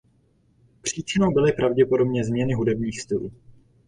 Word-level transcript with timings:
Příčinou 0.81 1.31
byly 1.31 1.53
pravděpodobně 1.53 2.23
změny 2.25 2.53
hudebních 2.53 3.01
stylů. 3.01 3.31